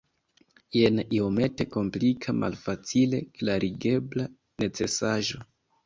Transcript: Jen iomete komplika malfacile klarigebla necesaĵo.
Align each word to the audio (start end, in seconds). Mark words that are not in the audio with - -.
Jen 0.77 1.01
iomete 1.17 1.67
komplika 1.77 2.35
malfacile 2.39 3.23
klarigebla 3.39 4.31
necesaĵo. 4.67 5.49